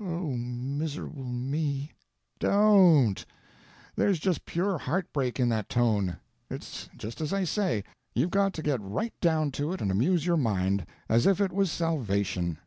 [0.00, 1.92] "Oh, miserable me!"
[2.40, 3.24] "Don't!
[3.94, 6.16] There's just pure heart break in that tone.
[6.50, 10.26] It's just as I say; you've got to get right down to it and amuse
[10.26, 12.58] your mind, as if it was salvation."